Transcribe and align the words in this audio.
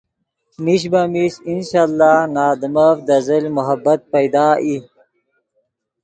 میش 0.63 0.83
بہ 0.91 1.01
میش 1.13 1.33
انشاء 1.51 1.85
اللہ 1.87 2.15
نے 2.33 2.41
آدمف 2.51 2.97
دے 3.07 3.17
زل 3.27 3.45
محبت 3.57 3.99
پیدا 4.11 4.45
ای 4.65 4.77